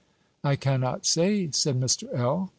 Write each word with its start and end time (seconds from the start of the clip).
"I 0.43 0.55
cannot 0.55 1.05
say," 1.05 1.51
said 1.51 1.79
Mr. 1.79 2.07
L. 2.11 2.49